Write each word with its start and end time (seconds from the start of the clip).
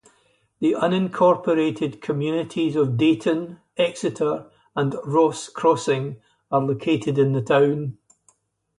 The 0.61 0.71
unincorporated 0.73 2.01
communities 2.01 2.75
of 2.75 2.97
Dayton, 2.97 3.59
Exeter, 3.77 4.47
and 4.75 4.95
Ross 5.05 5.47
Crossing 5.47 6.19
are 6.49 6.59
located 6.65 7.19
in 7.19 7.33
the 7.33 7.41
town. 7.43 7.99